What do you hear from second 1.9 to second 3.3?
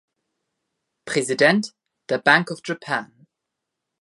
der Bank of Japan.